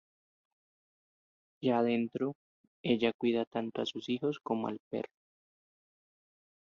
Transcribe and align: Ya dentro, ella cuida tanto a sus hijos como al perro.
Ya 1.63 1.83
dentro, 1.83 2.33
ella 2.81 3.13
cuida 3.15 3.45
tanto 3.45 3.83
a 3.83 3.85
sus 3.85 4.09
hijos 4.09 4.39
como 4.41 4.67
al 4.67 4.79
perro. 4.89 5.13